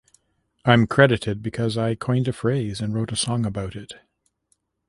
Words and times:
I'm 0.65 0.87
credited 0.87 1.43
because 1.43 1.77
I 1.77 1.93
coined 1.93 2.27
a 2.27 2.33
phrase 2.33 2.81
and 2.81 2.91
wrote 2.91 3.11
a 3.11 3.15
song 3.15 3.45
about 3.45 3.75
it. 3.75 3.93